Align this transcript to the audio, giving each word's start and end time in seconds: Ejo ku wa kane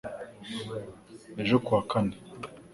Ejo 1.41 1.55
ku 1.63 1.69
wa 1.75 1.81
kane 1.91 2.15